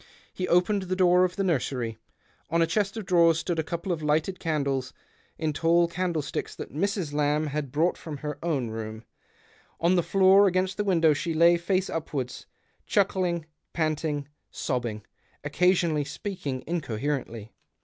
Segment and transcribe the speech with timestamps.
[0.33, 1.99] He opened the door of the nursery.
[2.49, 4.93] On a chest of drawers stood a couple of lighted candles,
[5.37, 7.13] in tall candlesticks, that Mrs.
[7.13, 7.53] Lamb THE OCTAVE OB^ CLAUDIUS.
[7.53, 9.03] 149 liacl brought from lier own room.
[9.79, 12.47] On the Hoor against the window she lay, face upwards—
[12.87, 15.05] chuckling, panting, sobbing—
[15.43, 17.51] occasionally speaking incoherently.